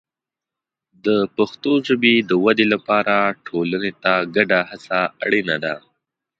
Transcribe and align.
د 1.05 1.07
پښتو 1.35 1.71
ژبې 1.87 2.15
د 2.29 2.31
ودې 2.43 2.65
لپاره 2.73 3.15
ټولنې 3.47 3.91
ته 4.03 4.13
ګډه 4.35 4.59
هڅه 4.69 4.99
اړینه 5.25 5.55
ده. 5.63 5.73